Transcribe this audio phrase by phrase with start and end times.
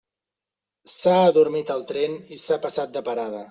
[0.93, 3.39] S'ha adormit al tren i s'ha passat de parada.